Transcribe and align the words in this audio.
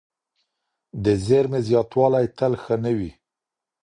د 1.03 1.05
زیرمې 1.25 1.59
زیاتوالی 1.67 2.25
تل 2.37 2.53
ښه 2.63 2.75
نه 2.83 2.91
وي. 2.97 3.11